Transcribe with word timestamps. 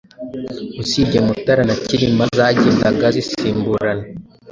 usibye 0.81 1.19
Mutara 1.25 1.61
na 1.69 1.75
Cyilima 1.85 2.23
zagendaga 2.37 3.05
zisimburana. 3.15 4.05